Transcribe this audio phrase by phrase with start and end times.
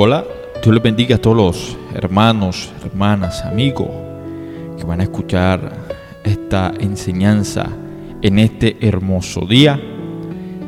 [0.00, 0.24] Hola,
[0.62, 3.88] Dios les bendiga a todos los hermanos, hermanas, amigos
[4.78, 5.72] que van a escuchar
[6.22, 7.66] esta enseñanza
[8.22, 9.82] en este hermoso día.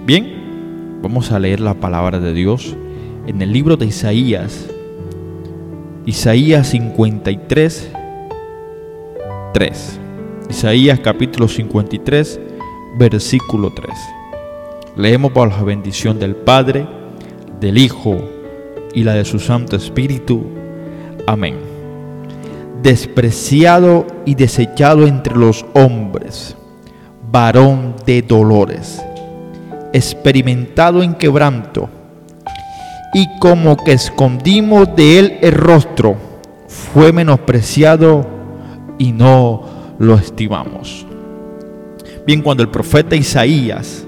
[0.05, 2.75] Bien, vamos a leer la palabra de Dios
[3.29, 4.69] en el libro de Isaías,
[6.07, 7.93] Isaías 53,
[9.55, 10.01] 3.
[10.51, 12.40] Isaías capítulo 53,
[12.99, 13.95] versículo 3.
[14.96, 16.85] Leemos por la bendición del Padre,
[17.61, 18.39] del Hijo
[18.94, 20.46] y la de su Santo Espíritu.
[21.26, 21.57] Amén.
[22.82, 26.57] Despreciado y desechado entre los hombres,
[27.31, 29.03] varón de dolores,
[29.93, 31.89] experimentado en quebranto,
[33.12, 36.17] y como que escondimos de él el rostro,
[36.69, 38.27] fue menospreciado
[38.98, 39.64] y no
[39.98, 41.06] lo estimamos.
[42.27, 44.06] Bien, cuando el profeta Isaías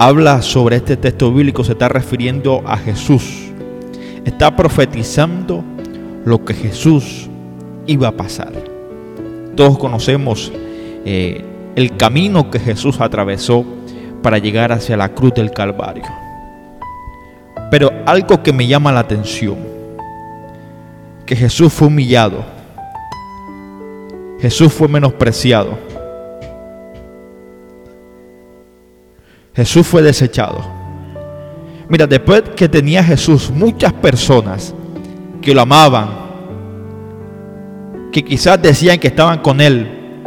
[0.00, 3.52] habla sobre este texto bíblico, se está refiriendo a Jesús.
[4.24, 5.62] Está profetizando
[6.24, 7.28] lo que Jesús
[7.86, 8.50] iba a pasar.
[9.54, 10.50] Todos conocemos
[11.04, 11.44] eh,
[11.76, 13.62] el camino que Jesús atravesó
[14.22, 16.04] para llegar hacia la cruz del Calvario.
[17.70, 19.58] Pero algo que me llama la atención,
[21.26, 22.42] que Jesús fue humillado,
[24.40, 25.89] Jesús fue menospreciado,
[29.60, 30.64] Jesús fue desechado.
[31.86, 34.74] Mira, después que tenía Jesús muchas personas
[35.42, 36.08] que lo amaban,
[38.10, 40.22] que quizás decían que estaban con él,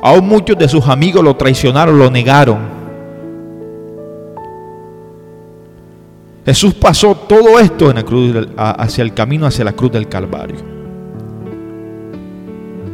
[0.00, 2.58] aún muchos de sus amigos lo traicionaron, lo negaron.
[6.46, 10.58] Jesús pasó todo esto en la cruz, hacia el camino hacia la cruz del Calvario.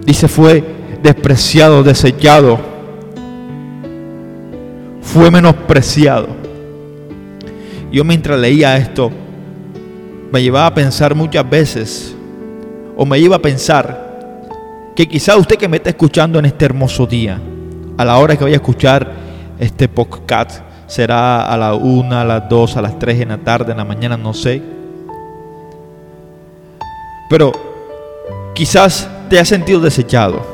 [0.02, 0.64] Dice, fue
[1.02, 2.75] despreciado, desechado
[5.06, 6.26] fue menospreciado.
[7.92, 9.10] Yo mientras leía esto,
[10.32, 12.14] me llevaba a pensar muchas veces,
[12.96, 14.50] o me iba a pensar,
[14.96, 17.40] que quizá usted que me está escuchando en este hermoso día,
[17.96, 19.12] a la hora que vaya a escuchar
[19.58, 23.72] este podcast, será a la una, a las dos, a las tres en la tarde,
[23.72, 24.60] en la mañana, no sé.
[27.30, 27.52] Pero
[28.54, 30.44] quizás te has sentido desechado.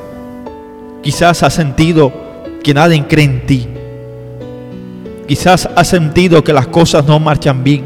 [1.02, 2.12] Quizás has sentido
[2.62, 3.68] que nadie cree en ti.
[5.32, 7.82] Quizás has sentido que las cosas no marchan bien,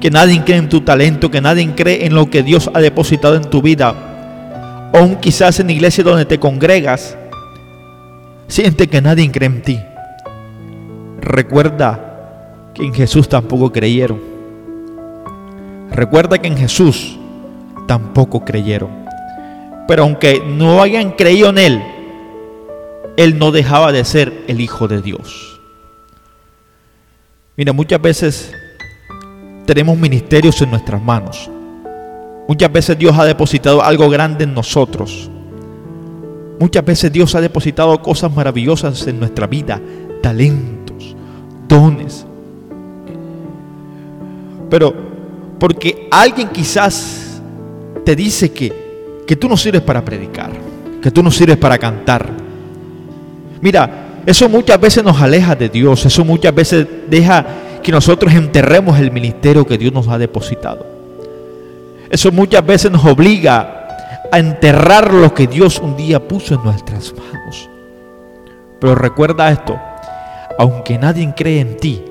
[0.00, 3.34] que nadie cree en tu talento, que nadie cree en lo que Dios ha depositado
[3.34, 4.90] en tu vida.
[4.94, 7.18] Aún quizás en la iglesia donde te congregas,
[8.46, 9.80] siente que nadie cree en ti.
[11.20, 14.20] Recuerda que en Jesús tampoco creyeron.
[15.90, 17.18] Recuerda que en Jesús
[17.88, 18.90] tampoco creyeron.
[19.88, 21.82] Pero aunque no hayan creído en Él,
[23.16, 25.53] Él no dejaba de ser el Hijo de Dios.
[27.56, 28.52] Mira, muchas veces
[29.64, 31.48] tenemos ministerios en nuestras manos.
[32.48, 35.30] Muchas veces Dios ha depositado algo grande en nosotros.
[36.58, 39.80] Muchas veces Dios ha depositado cosas maravillosas en nuestra vida,
[40.20, 41.14] talentos,
[41.68, 42.26] dones.
[44.68, 44.94] Pero
[45.58, 47.40] porque alguien quizás
[48.04, 50.50] te dice que, que tú no sirves para predicar,
[51.00, 52.30] que tú no sirves para cantar.
[53.60, 57.44] Mira, eso muchas veces nos aleja de Dios, eso muchas veces deja
[57.82, 60.86] que nosotros enterremos el ministerio que Dios nos ha depositado.
[62.08, 63.86] Eso muchas veces nos obliga
[64.32, 67.68] a enterrar lo que Dios un día puso en nuestras manos.
[68.80, 69.78] Pero recuerda esto,
[70.58, 72.02] aunque nadie cree en ti,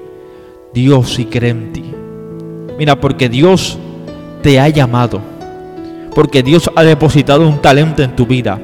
[0.74, 1.94] Dios sí cree en ti.
[2.78, 3.80] Mira, porque Dios
[4.44, 5.22] te ha llamado,
[6.14, 8.60] porque Dios ha depositado un talento en tu vida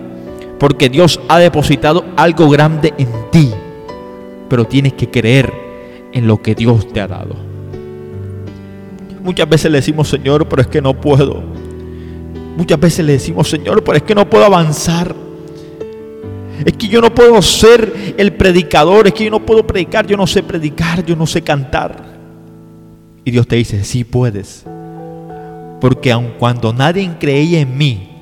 [0.60, 3.50] porque Dios ha depositado algo grande en ti.
[4.50, 5.52] Pero tienes que creer
[6.12, 7.36] en lo que Dios te ha dado.
[9.24, 11.42] Muchas veces le decimos, Señor, pero es que no puedo.
[12.58, 15.16] Muchas veces le decimos, Señor, pero es que no puedo avanzar.
[16.66, 20.18] Es que yo no puedo ser el predicador, es que yo no puedo predicar, yo
[20.18, 22.04] no sé predicar, yo no sé cantar.
[23.24, 24.66] Y Dios te dice, sí puedes.
[25.80, 28.19] Porque aun cuando nadie creía en mí,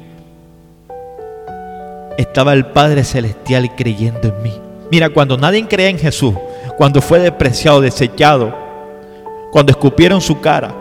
[2.18, 4.54] estaba el Padre Celestial creyendo en mí.
[4.92, 6.34] Mira, cuando nadie creía en Jesús,
[6.78, 8.56] cuando fue despreciado, desechado,
[9.52, 10.74] cuando escupieron su cara,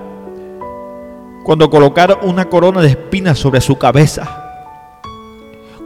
[1.45, 4.45] cuando colocaron una corona de espinas sobre su cabeza,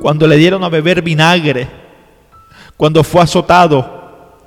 [0.01, 1.69] cuando le dieron a beber vinagre,
[2.77, 4.39] cuando fue azotado,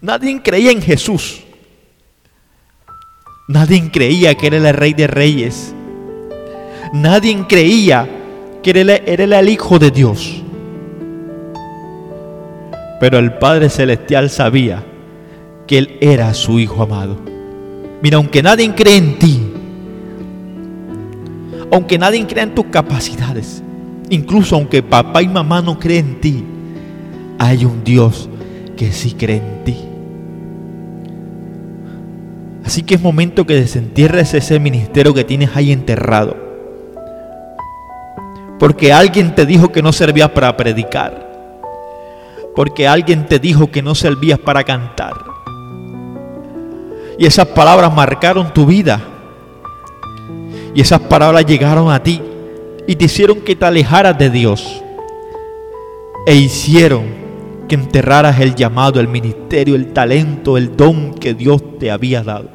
[0.00, 1.42] nadie creía en Jesús.
[3.48, 5.74] Nadie creía que era el rey de reyes.
[6.92, 8.08] Nadie creía
[8.62, 10.42] que era el Hijo de Dios.
[13.00, 14.84] Pero el Padre Celestial sabía
[15.66, 17.16] que Él era su Hijo amado.
[18.02, 19.40] Mira, aunque nadie cree en ti,
[21.70, 23.62] aunque nadie cree en tus capacidades,
[24.10, 26.44] incluso aunque papá y mamá no creen en ti,
[27.38, 28.28] hay un Dios
[28.76, 29.76] que sí cree en ti.
[32.64, 36.49] Así que es momento que desentierres ese ministerio que tienes ahí enterrado.
[38.60, 41.26] Porque alguien te dijo que no servías para predicar.
[42.54, 45.14] Porque alguien te dijo que no servías para cantar.
[47.18, 49.00] Y esas palabras marcaron tu vida.
[50.74, 52.20] Y esas palabras llegaron a ti
[52.86, 54.82] y te hicieron que te alejaras de Dios.
[56.26, 57.04] E hicieron
[57.66, 62.50] que enterraras el llamado, el ministerio, el talento, el don que Dios te había dado.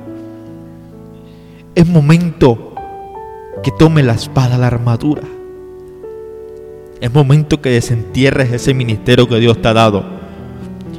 [1.74, 2.76] Es momento
[3.64, 5.24] que tome la espada, la armadura.
[7.02, 10.04] Es momento que desentierres ese ministerio que Dios te ha dado.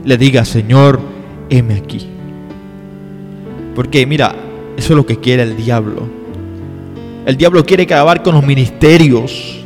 [0.05, 1.01] Le diga, Señor,
[1.49, 2.07] heme aquí.
[3.75, 4.35] Porque mira,
[4.77, 6.09] eso es lo que quiere el diablo.
[7.25, 9.65] El diablo quiere acabar con los ministerios.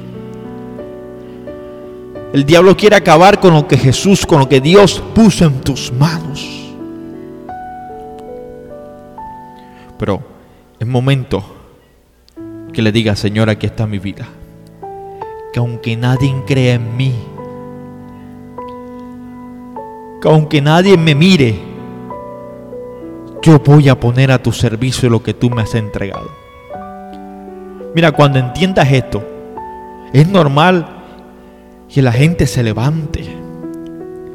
[2.32, 5.92] El diablo quiere acabar con lo que Jesús, con lo que Dios puso en tus
[5.92, 6.48] manos.
[9.98, 10.22] Pero
[10.78, 11.44] es momento
[12.72, 14.26] que le diga, Señor, aquí está mi vida.
[15.52, 17.14] Que aunque nadie crea en mí,
[20.20, 21.58] que aunque nadie me mire,
[23.42, 26.30] yo voy a poner a tu servicio lo que tú me has entregado.
[27.94, 29.24] Mira, cuando entiendas esto,
[30.12, 30.86] es normal
[31.88, 33.24] que la gente se levante.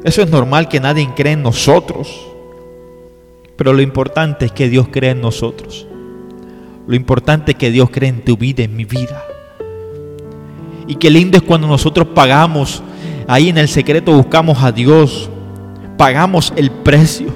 [0.04, 2.26] Eso es normal que nadie cree en nosotros.
[3.56, 5.86] Pero lo importante es que Dios cree en nosotros.
[6.86, 9.24] Lo importante es que Dios cree en tu vida, en mi vida.
[10.86, 12.82] Y qué lindo es cuando nosotros pagamos,
[13.26, 15.28] ahí en el secreto buscamos a Dios,
[15.96, 17.28] pagamos el precio.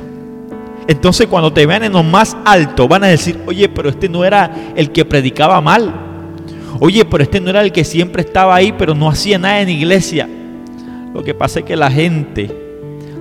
[0.86, 4.24] Entonces cuando te vean en lo más alto van a decir, oye, pero este no
[4.24, 5.92] era el que predicaba mal.
[6.78, 9.68] Oye, pero este no era el que siempre estaba ahí, pero no hacía nada en
[9.68, 10.28] iglesia.
[11.14, 12.50] Lo que pasa es que la gente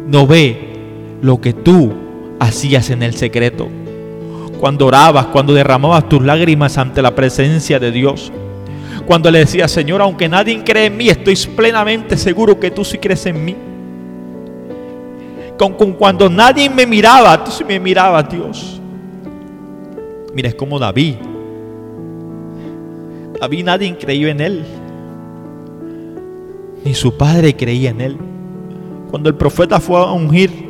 [0.08, 1.94] no ve lo que tú
[2.40, 3.68] hacías en el secreto
[4.60, 8.32] cuando orabas, cuando derramabas tus lágrimas ante la presencia de Dios.
[9.10, 13.00] Cuando le decías, Señor, aunque nadie cree en mí, estoy plenamente seguro que tú sí
[13.00, 13.56] crees en mí.
[15.58, 18.80] Con, cuando nadie me miraba, tú sí me mirabas, Dios.
[20.32, 21.16] Mira, es como David.
[23.42, 24.64] David nadie creyó en él.
[26.86, 28.18] Ni su padre creía en él.
[29.10, 30.70] Cuando el profeta fue a ungir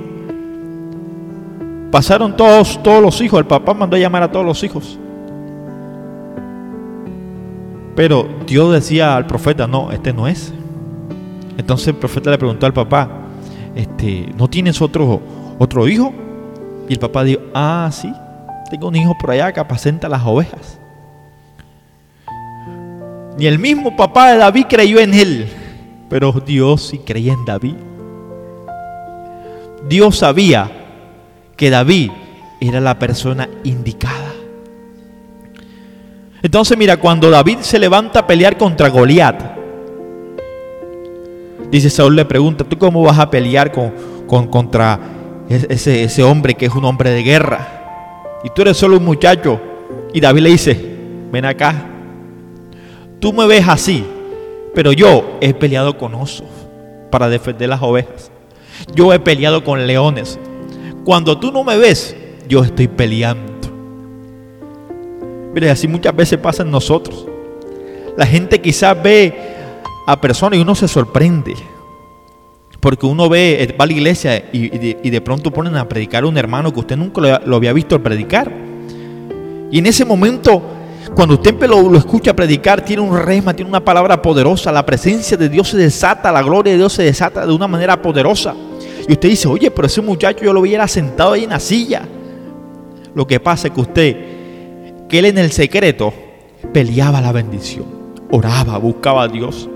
[1.92, 3.38] Pasaron todos, todos los hijos.
[3.38, 4.98] El papá mandó a llamar a todos los hijos.
[8.00, 10.54] Pero Dios decía al profeta, no, este no es.
[11.58, 13.10] Entonces el profeta le preguntó al papá,
[13.76, 15.20] este, ¿no tienes otro,
[15.58, 16.14] otro hijo?
[16.88, 18.10] Y el papá dijo, ah, sí,
[18.72, 20.80] tengo un hijo por allá que apacenta las ovejas.
[23.38, 25.50] Ni el mismo papá de David creyó en él,
[26.10, 27.76] pero Dios sí creía en David.
[29.90, 30.72] Dios sabía
[31.58, 32.12] que David
[32.62, 34.29] era la persona indicada.
[36.42, 39.42] Entonces mira, cuando David se levanta a pelear contra Goliat,
[41.70, 43.94] dice Saúl le pregunta, ¿tú cómo vas a pelear con,
[44.28, 45.00] con, contra
[45.50, 47.80] ese, ese hombre que es un hombre de guerra?
[48.44, 49.60] Y tú eres solo un muchacho.
[50.14, 50.98] Y David le dice,
[51.32, 51.76] ven acá,
[53.20, 54.06] tú me ves así,
[54.74, 56.48] pero yo he peleado con osos
[57.12, 58.32] para defender las ovejas.
[58.96, 60.40] Yo he peleado con leones.
[61.04, 62.16] Cuando tú no me ves,
[62.48, 63.49] yo estoy peleando.
[65.54, 67.26] Mire, así muchas veces pasa en nosotros.
[68.18, 69.34] La gente quizás ve
[70.06, 71.56] a personas y uno se sorprende.
[72.80, 74.70] Porque uno ve, eh, va a la iglesia y,
[75.10, 78.52] de, pronto ponen a predicar a un hermano que usted nunca lo, había visto predicar.
[79.72, 80.62] Y en ese momento,
[81.14, 84.72] cuando usted lo, lo, escucha predicar, tiene un rema, tiene una palabra poderosa.
[84.72, 88.02] La presencia de Dios se desata, la gloria de Dios se desata de una manera
[88.02, 88.56] poderosa.
[89.08, 92.04] Y usted dice, oye, pero ese muchacho yo lo hubiera sentado ahí en la silla.
[93.14, 94.18] Lo que pasa es que usted,
[95.10, 96.14] que él en el secreto
[96.72, 97.86] peleaba la bendición,
[98.32, 99.68] oraba, buscaba a Dios.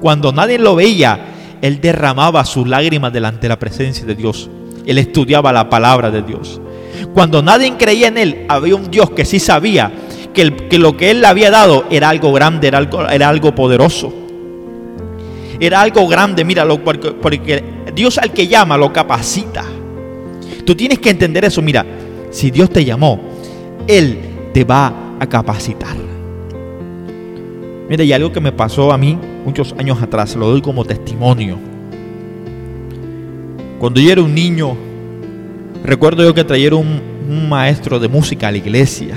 [0.00, 4.48] Cuando nadie lo veía, él derramaba sus lágrimas delante de la presencia de Dios.
[4.86, 6.60] Él estudiaba la palabra de Dios.
[7.12, 9.90] Cuando nadie creía en él, había un Dios que sí sabía
[10.32, 14.14] que, lo que él le había dado era algo grande, era algo, poderoso.
[15.58, 16.44] Era algo grande,
[16.84, 19.64] porque, porque Dios al que llama lo capacita.
[20.64, 21.60] Tú tienes que entender eso.
[21.60, 21.84] Mira,
[22.30, 23.20] si Dios te llamó,
[23.88, 24.27] Él
[24.58, 25.96] te va a capacitar.
[27.88, 31.56] Mira, y algo que me pasó a mí muchos años atrás, lo doy como testimonio.
[33.78, 34.76] Cuando yo era un niño,
[35.84, 36.84] recuerdo yo que trajeron
[37.28, 39.16] un maestro de música a la iglesia.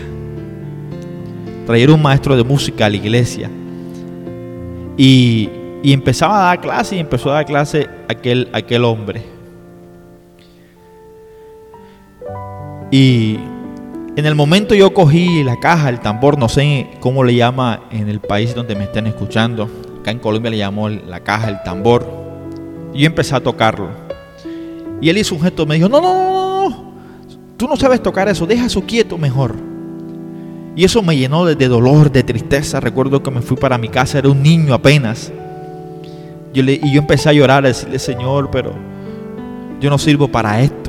[1.66, 3.50] Trajeron un maestro de música a la iglesia.
[4.96, 5.50] Y,
[5.82, 9.24] y empezaba a dar clase y empezó a dar clase aquel, aquel hombre.
[12.92, 13.40] Y
[14.16, 18.10] en el momento yo cogí la caja, el tambor, no sé cómo le llama en
[18.10, 19.70] el país donde me estén escuchando.
[20.02, 22.06] Acá en Colombia le llamó la caja, el tambor.
[22.94, 23.88] Y yo empecé a tocarlo.
[25.00, 26.94] Y él hizo un gesto, me dijo, no, no, no, no,
[27.56, 29.56] tú no sabes tocar eso, deja eso quieto mejor.
[30.76, 32.80] Y eso me llenó de, dolor, de tristeza.
[32.80, 35.32] Recuerdo que me fui para mi casa, era un niño apenas.
[36.54, 38.74] y yo empecé a llorar, a decirle, Señor, pero
[39.80, 40.81] yo no sirvo para esto.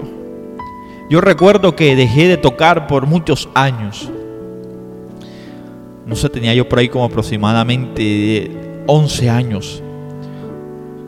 [1.12, 4.08] Yo recuerdo que dejé de tocar por muchos años.
[6.06, 8.50] No sé, tenía yo por ahí como aproximadamente
[8.86, 9.82] 11 años.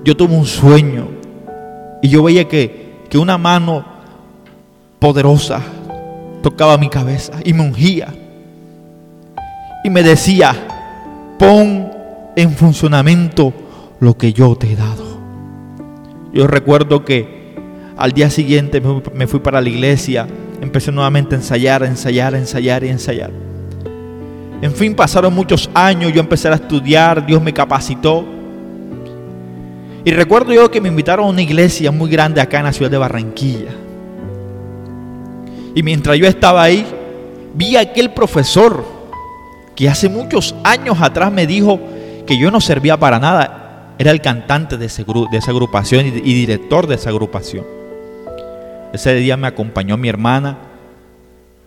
[0.05, 1.09] Yo tuve un sueño
[2.03, 3.83] y yo veía que, que una mano
[4.99, 5.63] poderosa
[6.43, 8.13] tocaba mi cabeza y me ungía
[9.85, 10.55] y me decía,
[11.39, 11.91] pon
[12.37, 13.55] en funcionamiento
[14.01, 15.19] lo que yo te he dado.
[16.35, 17.44] Yo recuerdo que
[17.97, 18.83] al día siguiente
[19.15, 20.27] me fui para la iglesia,
[20.61, 23.31] empecé nuevamente a ensayar, a ensayar, a ensayar y ensayar.
[24.63, 28.25] En fin, pasaron muchos años, yo empecé a estudiar, Dios me capacitó.
[30.05, 32.91] Y recuerdo yo que me invitaron a una iglesia muy grande acá en la ciudad
[32.91, 33.73] de Barranquilla.
[35.75, 36.87] Y mientras yo estaba ahí,
[37.55, 38.85] vi a aquel profesor
[39.75, 41.81] que hace muchos años atrás me dijo
[42.27, 43.95] que yo no servía para nada.
[43.99, 47.84] Era el cantante de, de esa agrupación y, director de esa agrupación.
[48.95, 50.57] Ese día me acompañó mi hermana.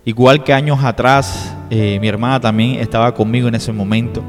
[0.05, 4.24] Igual que años atrás, eh, mi hermana también estaba conmigo en ese momento.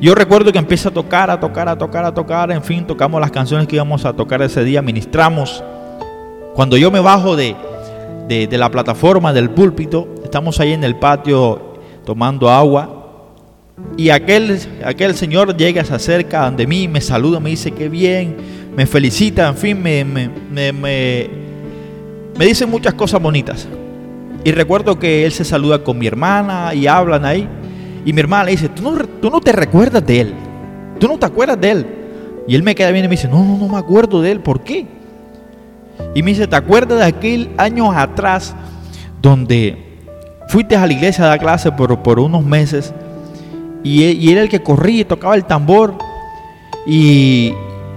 [0.00, 2.52] Yo recuerdo que empieza a tocar, a tocar, a tocar, a tocar.
[2.52, 5.64] En fin, tocamos las canciones que íbamos a tocar ese día, ministramos.
[6.54, 7.56] Cuando yo me bajo de,
[8.28, 12.98] de la plataforma del púlpito, estamos ahí en el patio tomando agua.
[13.96, 18.36] Y aquel, aquel señor llega, se acerca ante mí, me saluda, me dice que bien,
[18.76, 21.47] me felicita, en fin, me, me,
[22.46, 23.68] dice muchas cosas bonitas.
[24.44, 27.48] Y recuerdo que él se saluda con mi hermana y hablan ahí.
[28.04, 30.34] Y mi hermana le dice, ¿Tú no, tú no te recuerdas de él,
[30.98, 31.86] tú no te acuerdas de él.
[32.46, 34.40] Y él me queda bien y me dice, no, no, no me acuerdo de él,
[34.40, 34.86] ¿por qué?
[36.14, 38.54] Y me dice, ¿te acuerdas de aquel año atrás
[39.20, 39.98] donde
[40.48, 42.94] fuiste a la iglesia a dar clase por, por unos meses
[43.82, 45.94] y, y, era el que corría y tocaba el tambor
[46.86, 47.52] y,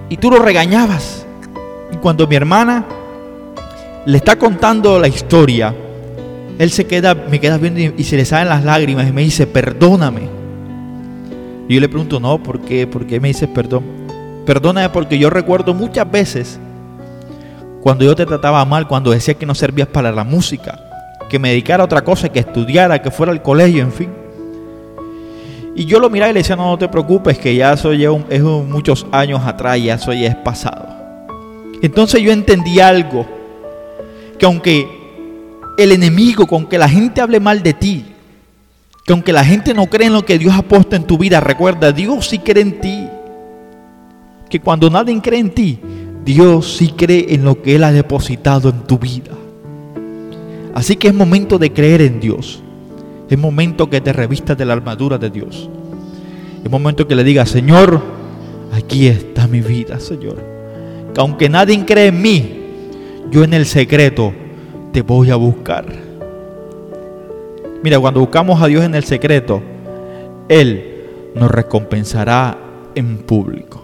[0.08, 1.26] y tú lo regañabas.
[1.92, 2.84] Y cuando mi hermana
[4.04, 5.74] le está contando la historia,
[6.58, 9.46] él se queda, me queda viendo y, se le salen las lágrimas y me dice,
[9.46, 10.22] perdóname.
[11.68, 12.86] Yo le pregunto, no, ¿por qué?
[12.86, 13.84] ¿Por qué me dices perdón?
[14.44, 16.58] Perdóname porque yo recuerdo muchas veces
[17.82, 20.78] cuando yo te trataba mal, cuando decía que no servías para la música,
[21.30, 24.10] que me dedicara a otra cosa, que estudiara, que fuera al colegio, en fin.
[25.74, 28.10] Y yo lo miraba y le decía, no, no te preocupes, que ya eso ya
[28.28, 30.88] es muchos años atrás, ya eso ya es pasado.
[31.80, 33.26] Entonces yo entendí algo,
[34.42, 34.88] que aunque
[35.78, 38.04] el enemigo, con que la gente hable mal de ti,
[39.06, 41.38] que aunque la gente no cree en lo que Dios ha puesto en tu vida,
[41.38, 43.06] recuerda, Dios sí cree en ti.
[44.50, 45.78] Que cuando nadie cree en ti,
[46.24, 49.30] Dios sí cree en lo que Él ha depositado en tu vida.
[50.74, 52.64] Así que es momento de creer en Dios.
[53.30, 55.70] Es momento que te revistas de la armadura de Dios.
[56.64, 58.02] Es momento que le digas, Señor,
[58.72, 60.44] aquí está mi vida, Señor.
[61.14, 62.61] Que aunque nadie cree en mí,
[63.30, 64.32] yo en el secreto
[64.92, 65.86] te voy a buscar.
[67.82, 69.62] Mira, cuando buscamos a Dios en el secreto,
[70.48, 72.56] Él nos recompensará
[72.94, 73.82] en público.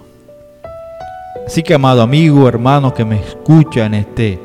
[1.47, 4.39] Así que, amado amigo, hermano que me escucha en este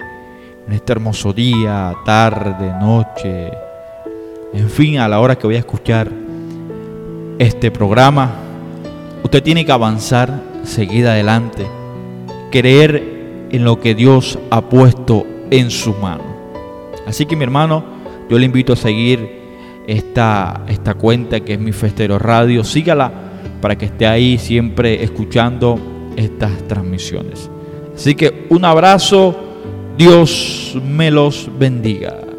[0.68, 3.52] en este hermoso día, tarde, noche,
[4.54, 6.10] en fin, a la hora que voy a escuchar
[7.40, 8.32] este programa,
[9.24, 11.66] usted tiene que avanzar, seguir adelante,
[12.52, 13.13] creer
[13.54, 16.24] en lo que Dios ha puesto en su mano.
[17.06, 17.84] Así que mi hermano,
[18.30, 19.44] yo le invito a seguir
[19.88, 22.64] esta, esta cuenta que es mi Festero Radio.
[22.64, 23.12] Sígala
[23.62, 25.80] para que esté ahí siempre escuchando
[26.16, 27.50] estas transmisiones.
[27.96, 29.36] Así que un abrazo
[29.98, 32.33] Dios me los bendiga.